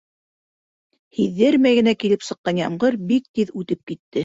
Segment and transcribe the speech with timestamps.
[1.17, 4.19] Һиҙҙермәй генә килеп сыҡҡан ямғыр бик тиҙ үтеп китте.